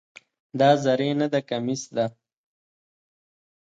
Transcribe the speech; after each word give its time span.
دا 0.59 0.69
زری 0.83 1.09
نده، 1.19 1.39
کمیس 1.49 1.83
ده. 1.95 2.05